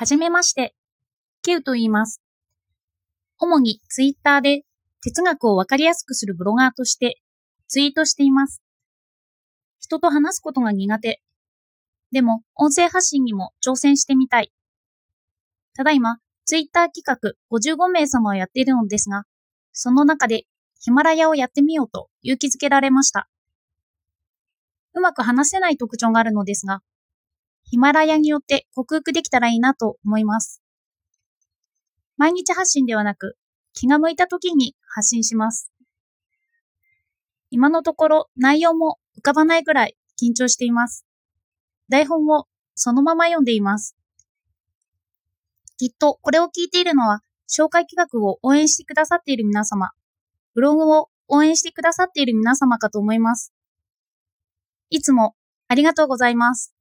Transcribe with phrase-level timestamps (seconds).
[0.00, 0.74] はじめまして、
[1.42, 2.22] ケウと言います。
[3.38, 4.62] 主にツイッターで
[5.02, 7.20] 哲学をわかりやすくするブロガーとして
[7.68, 8.62] ツイートしています。
[9.78, 11.20] 人と話すことが苦手。
[12.12, 14.50] でも、音声発信にも挑戦してみたい。
[15.76, 19.24] ただいま、ツイッター企画55名様をやっているのですが、
[19.74, 20.44] その中で
[20.80, 23.28] ヒマラヤをやってみようと勇気づけられました。
[24.94, 26.80] うまく話せない特徴があるのですが、
[27.70, 30.60] ヒマラヤによって克服できたらいいなと思います。
[32.16, 33.36] 毎日発信ではなく、
[33.74, 35.70] 気が向いた時に発信します。
[37.50, 41.06] 今のところ内容も浮かばないぐらい緊張しています。
[41.88, 43.96] 台本をそのまま読んでいます。
[45.78, 49.90] きっとこれを聞いているのは、紹介企画を応援してくださっている皆様、
[50.54, 53.52] ブログを応援してくださっている皆様かと思います。
[54.90, 55.36] いつも
[55.68, 56.74] ありがとうございます。